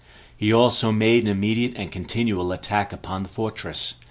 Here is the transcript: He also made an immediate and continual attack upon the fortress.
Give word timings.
He 0.35 0.51
also 0.51 0.91
made 0.91 1.21
an 1.23 1.29
immediate 1.29 1.73
and 1.75 1.91
continual 1.91 2.51
attack 2.51 2.91
upon 2.91 3.21
the 3.21 3.29
fortress. 3.29 3.99